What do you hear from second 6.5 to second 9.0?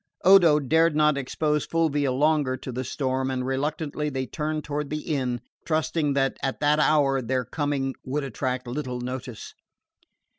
that hour their coming would attract little